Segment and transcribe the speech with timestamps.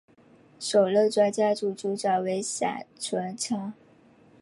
[0.59, 3.71] 首任专家组组长为闪淳昌。